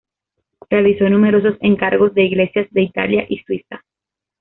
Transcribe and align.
Realizó 0.71 1.07
numerosos 1.11 1.57
encargos 1.59 2.15
de 2.15 2.23
iglesias 2.23 2.65
de 2.71 2.81
Italia 2.81 3.23
y 3.29 3.37
Suiza. 3.43 3.83